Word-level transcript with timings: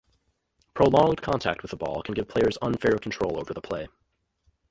Prolonged 0.73 1.21
contact 1.21 1.61
with 1.61 1.69
the 1.69 1.77
ball 1.77 2.01
can 2.01 2.15
give 2.15 2.27
players 2.27 2.57
unfair 2.59 2.97
control 2.97 3.37
over 3.39 3.53
the 3.53 3.61
play. 3.61 3.87